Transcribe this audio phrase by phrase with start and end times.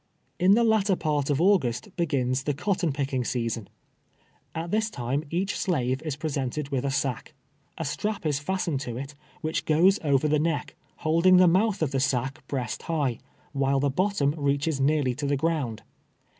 [0.39, 3.69] In the latter j^art of August begins the cotton pick ing season.
[4.55, 7.35] At this time each slave is presented with a sack.
[7.77, 10.73] A strap is fastened to it, which goes over the neck,
[11.05, 13.19] holding the mouth of the sack breast high,
[13.51, 15.83] while the bottom reaches nearly to the ground.